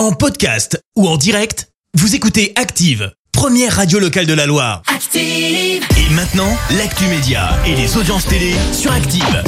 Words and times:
En 0.00 0.12
podcast 0.12 0.82
ou 0.96 1.06
en 1.06 1.18
direct, 1.18 1.68
vous 1.92 2.14
écoutez 2.14 2.54
Active, 2.56 3.12
première 3.32 3.76
radio 3.76 3.98
locale 3.98 4.24
de 4.24 4.32
la 4.32 4.46
Loire. 4.46 4.80
Active. 4.86 5.86
Et 5.98 6.14
maintenant, 6.14 6.56
l'actu 6.78 7.04
média 7.04 7.50
et 7.66 7.74
les 7.74 7.98
audiences 7.98 8.24
télé 8.24 8.54
sur 8.72 8.90
Active. 8.92 9.42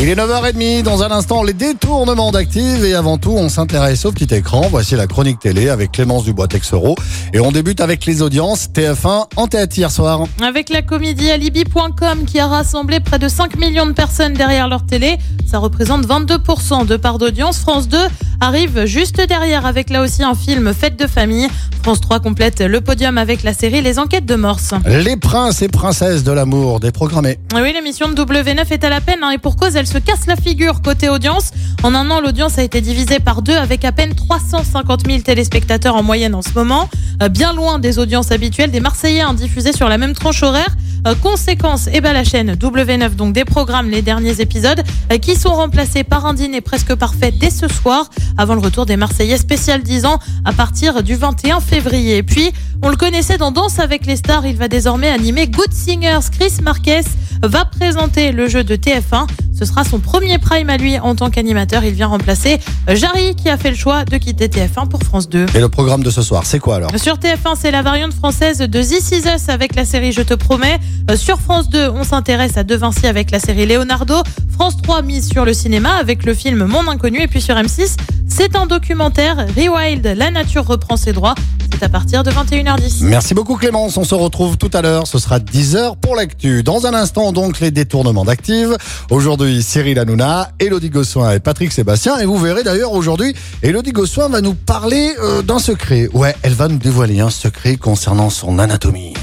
Il 0.00 0.08
est 0.08 0.16
9h30, 0.16 0.82
dans 0.82 1.04
un 1.04 1.12
instant, 1.12 1.44
les 1.44 1.52
détournements 1.52 2.32
d'Active. 2.32 2.84
Et 2.84 2.94
avant 2.94 3.18
tout, 3.18 3.30
on 3.30 3.48
s'intéresse 3.48 4.04
au 4.04 4.10
petit 4.10 4.34
écran. 4.34 4.62
Voici 4.68 4.96
la 4.96 5.06
chronique 5.06 5.38
télé 5.38 5.68
avec 5.68 5.92
Clémence 5.92 6.24
Dubois-Texero. 6.24 6.96
Et 7.32 7.38
on 7.38 7.52
débute 7.52 7.80
avec 7.80 8.04
les 8.04 8.20
audiences. 8.20 8.68
TF1 8.74 9.26
en 9.36 9.46
tête 9.46 9.76
hier 9.76 9.92
soir. 9.92 10.24
Avec 10.42 10.70
la 10.70 10.82
comédie 10.82 11.30
Alibi.com 11.30 12.24
qui 12.26 12.40
a 12.40 12.48
rassemblé 12.48 12.98
près 12.98 13.20
de 13.20 13.28
5 13.28 13.56
millions 13.56 13.86
de 13.86 13.92
personnes 13.92 14.32
derrière 14.32 14.66
leur 14.66 14.84
télé, 14.84 15.18
ça 15.48 15.58
représente 15.58 16.04
22% 16.04 16.84
de 16.84 16.96
part 16.96 17.18
d'audience. 17.18 17.60
France 17.60 17.86
2 17.86 17.98
arrive 18.42 18.86
juste 18.86 19.20
derrière 19.28 19.66
avec 19.66 19.88
là 19.88 20.02
aussi 20.02 20.22
un 20.22 20.34
film 20.34 20.74
Fête 20.74 20.98
de 20.98 21.06
famille. 21.06 21.48
France 21.82 22.00
3 22.00 22.20
complète 22.20 22.60
le 22.60 22.80
podium 22.80 23.16
avec 23.16 23.42
la 23.42 23.54
série 23.54 23.82
Les 23.82 23.98
Enquêtes 23.98 24.26
de 24.26 24.34
Morse. 24.34 24.74
Les 24.86 25.16
princes 25.16 25.62
et 25.62 25.68
princesses 25.68 26.24
de 26.24 26.32
l'amour 26.32 26.80
déprogrammés. 26.80 27.38
Oui, 27.54 27.72
l'émission 27.72 28.08
de 28.08 28.14
W9 28.14 28.66
est 28.70 28.84
à 28.84 28.90
la 28.90 29.00
peine 29.00 29.20
hein, 29.22 29.30
et 29.30 29.38
pour 29.38 29.56
cause, 29.56 29.76
elle 29.76 29.86
se 29.86 29.98
casse 29.98 30.26
la 30.26 30.36
figure 30.36 30.82
côté 30.82 31.08
audience. 31.08 31.50
En 31.82 31.94
un 31.94 32.10
an, 32.10 32.20
l'audience 32.20 32.58
a 32.58 32.62
été 32.62 32.80
divisée 32.80 33.20
par 33.20 33.42
deux 33.42 33.56
avec 33.56 33.84
à 33.84 33.92
peine 33.92 34.14
350 34.14 35.06
000 35.06 35.20
téléspectateurs 35.20 35.94
en 35.94 36.02
moyenne 36.02 36.34
en 36.34 36.42
ce 36.42 36.50
moment. 36.54 36.88
Euh, 37.22 37.28
bien 37.28 37.52
loin 37.52 37.78
des 37.78 37.98
audiences 37.98 38.32
habituelles 38.32 38.70
des 38.70 38.80
Marseillais 38.80 39.22
hein, 39.22 39.34
diffusés 39.34 39.72
sur 39.72 39.88
la 39.88 39.98
même 39.98 40.14
tranche 40.14 40.42
horaire. 40.42 40.74
Euh, 41.06 41.14
conséquence, 41.16 41.88
eh 41.92 42.00
ben 42.00 42.12
la 42.12 42.22
chaîne 42.22 42.52
W9 42.54 43.16
donc 43.16 43.32
déprogramme 43.32 43.90
les 43.90 44.02
derniers 44.02 44.40
épisodes 44.40 44.82
euh, 45.12 45.18
qui 45.18 45.34
sont 45.34 45.52
remplacés 45.52 46.04
par 46.04 46.26
un 46.26 46.34
dîner 46.34 46.60
presque 46.60 46.94
parfait 46.94 47.32
dès 47.32 47.50
ce 47.50 47.66
soir 47.66 48.08
avant 48.38 48.54
le 48.54 48.60
retour 48.60 48.86
des 48.86 48.96
Marseillais 48.96 49.36
spécial 49.36 49.82
10 49.82 50.04
ans 50.06 50.18
à 50.44 50.52
partir 50.52 51.02
du 51.02 51.16
21 51.16 51.60
février. 51.60 52.18
Et 52.18 52.22
puis, 52.22 52.52
on 52.82 52.88
le 52.88 52.96
connaissait 52.96 53.36
dans 53.36 53.50
Danse 53.50 53.80
avec 53.80 54.06
les 54.06 54.16
stars, 54.16 54.46
il 54.46 54.56
va 54.56 54.68
désormais 54.68 55.08
animer 55.08 55.48
Good 55.48 55.72
Singers. 55.72 56.30
Chris 56.30 56.62
Marquez 56.62 57.02
va 57.42 57.64
présenter 57.64 58.30
le 58.30 58.48
jeu 58.48 58.62
de 58.62 58.76
TF1. 58.76 59.26
Ce 59.62 59.66
sera 59.68 59.84
son 59.84 60.00
premier 60.00 60.38
prime 60.38 60.70
à 60.70 60.76
lui 60.76 60.98
en 60.98 61.14
tant 61.14 61.30
qu'animateur. 61.30 61.84
Il 61.84 61.92
vient 61.92 62.08
remplacer 62.08 62.58
euh, 62.90 62.96
Jarry 62.96 63.36
qui 63.36 63.48
a 63.48 63.56
fait 63.56 63.70
le 63.70 63.76
choix 63.76 64.04
de 64.04 64.16
quitter 64.16 64.48
TF1 64.48 64.88
pour 64.88 65.00
France 65.04 65.28
2. 65.28 65.46
Et 65.54 65.60
le 65.60 65.68
programme 65.68 66.02
de 66.02 66.10
ce 66.10 66.20
soir, 66.20 66.44
c'est 66.46 66.58
quoi 66.58 66.74
alors? 66.74 66.90
Sur 66.98 67.14
TF1, 67.18 67.54
c'est 67.56 67.70
la 67.70 67.82
variante 67.82 68.12
française 68.12 68.58
de 68.58 68.82
This 68.82 69.12
Is 69.12 69.22
Us 69.32 69.48
avec 69.48 69.76
la 69.76 69.84
série 69.84 70.10
Je 70.10 70.22
te 70.22 70.34
promets. 70.34 70.80
Euh, 71.08 71.16
Sur 71.16 71.38
France 71.38 71.68
2, 71.68 71.90
on 71.90 72.02
s'intéresse 72.02 72.56
à 72.56 72.64
De 72.64 72.74
Vinci 72.74 73.06
avec 73.06 73.30
la 73.30 73.38
série 73.38 73.64
Leonardo. 73.64 74.24
France 74.50 74.78
3 74.82 75.02
mise 75.02 75.28
sur 75.28 75.44
le 75.44 75.52
cinéma 75.52 75.90
avec 75.90 76.24
le 76.24 76.34
film 76.34 76.64
Mon 76.64 76.88
Inconnu. 76.88 77.20
Et 77.22 77.28
puis 77.28 77.40
sur 77.40 77.54
M6, 77.54 77.98
c'est 78.26 78.56
un 78.56 78.66
documentaire. 78.66 79.46
Rewild, 79.56 80.04
la 80.16 80.32
nature 80.32 80.66
reprend 80.66 80.96
ses 80.96 81.12
droits. 81.12 81.36
À 81.82 81.88
partir 81.88 82.22
de 82.22 82.30
21h10. 82.30 83.02
Merci 83.02 83.34
beaucoup 83.34 83.56
Clémence, 83.56 83.96
on 83.96 84.04
se 84.04 84.14
retrouve 84.14 84.56
tout 84.56 84.70
à 84.72 84.82
l'heure, 84.82 85.08
ce 85.08 85.18
sera 85.18 85.40
10h 85.40 85.96
pour 86.00 86.14
l'actu. 86.14 86.62
Dans 86.62 86.86
un 86.86 86.94
instant 86.94 87.32
donc 87.32 87.58
les 87.58 87.72
détournements 87.72 88.24
d'Active. 88.24 88.76
Aujourd'hui 89.10 89.64
Cyril 89.64 89.98
Hanouna, 89.98 90.52
Elodie 90.60 90.90
Gossuin 90.90 91.32
et 91.32 91.40
Patrick 91.40 91.72
Sébastien. 91.72 92.18
Et 92.18 92.24
vous 92.24 92.38
verrez 92.38 92.62
d'ailleurs 92.62 92.92
aujourd'hui, 92.92 93.34
Elodie 93.62 93.90
Gossuin 93.90 94.28
va 94.28 94.40
nous 94.40 94.54
parler 94.54 95.12
euh, 95.20 95.42
d'un 95.42 95.58
secret. 95.58 96.08
Ouais, 96.12 96.36
elle 96.42 96.54
va 96.54 96.68
nous 96.68 96.78
dévoiler 96.78 97.18
un 97.18 97.30
secret 97.30 97.74
concernant 97.74 98.30
son 98.30 98.60
anatomie. 98.60 99.14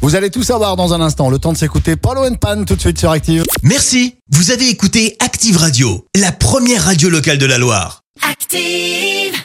Vous 0.00 0.16
allez 0.16 0.30
tout 0.30 0.42
savoir 0.42 0.74
dans 0.74 0.92
un 0.94 1.00
instant, 1.00 1.30
le 1.30 1.38
temps 1.38 1.52
de 1.52 1.58
s'écouter 1.58 1.94
Paulo 1.94 2.22
Pan 2.40 2.64
tout 2.64 2.74
de 2.74 2.80
suite 2.80 2.98
sur 2.98 3.12
Active. 3.12 3.44
Merci, 3.62 4.16
vous 4.32 4.50
avez 4.50 4.68
écouté 4.68 5.16
Active 5.20 5.58
Radio, 5.58 6.04
la 6.16 6.32
première 6.32 6.86
radio 6.86 7.08
locale 7.08 7.38
de 7.38 7.46
la 7.46 7.58
Loire. 7.58 8.02
Active. 8.28 9.41